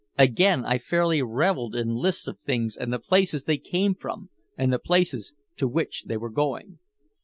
Again 0.17 0.65
I 0.65 0.79
fairly 0.79 1.21
reveled 1.21 1.75
in 1.75 1.93
lists 1.93 2.27
of 2.27 2.39
things 2.39 2.75
and 2.75 2.91
the 2.91 2.97
places 2.97 3.43
they 3.43 3.57
came 3.59 3.93
from 3.93 4.31
and 4.57 4.73
the 4.73 4.79
places 4.79 5.35
to 5.57 5.67
which 5.67 6.05
they 6.07 6.17
were 6.17 6.31
going. 6.31 6.79